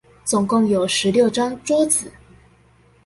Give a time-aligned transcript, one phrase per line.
[0.25, 2.11] 總共有十六張桌子